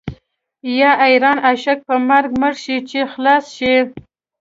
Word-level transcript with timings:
یا 0.79 0.91
حیران 1.03 1.37
عاشق 1.47 1.77
په 1.87 1.95
مرګ 2.09 2.31
مړ 2.41 2.53
شي 2.63 2.77
چې 2.89 2.99
خلاص 3.13 3.45
شي. 3.57 3.75